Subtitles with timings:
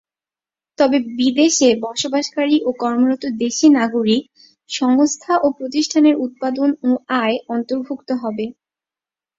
[0.79, 4.23] তবে বিদেশে বসবাসকারী ও কর্মরত দেশি নাগরিক,
[4.69, 6.89] সংস্থা ও প্রতিষ্ঠানের উৎপাদন ও
[7.21, 8.45] আয় অন্তর্ভুক্ত হবে।